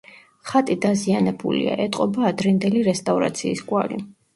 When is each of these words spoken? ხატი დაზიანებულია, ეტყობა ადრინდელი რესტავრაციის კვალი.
ხატი 0.51 0.77
დაზიანებულია, 0.85 1.77
ეტყობა 1.85 2.27
ადრინდელი 2.33 2.87
რესტავრაციის 2.93 3.69
კვალი. 3.73 4.07